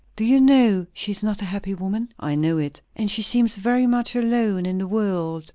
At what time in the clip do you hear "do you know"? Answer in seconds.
0.15-0.87